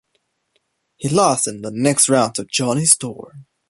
He 0.97 1.09
lost 1.09 1.45
in 1.47 1.61
the 1.61 1.69
next 1.69 2.09
round 2.09 2.33
to 2.33 2.45
Jonny 2.45 2.85
Storm. 2.85 3.45